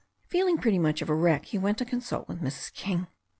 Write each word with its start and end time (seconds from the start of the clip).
Feeling 0.25 0.57
pretty 0.57 0.79
much 0.79 1.03
of 1.03 1.09
a 1.09 1.13
wreck, 1.13 1.45
he 1.45 1.59
went 1.59 1.77
to 1.77 1.85
consult 1.85 2.27
with 2.27 2.41
Mrs. 2.41 2.73
King. 2.73 3.05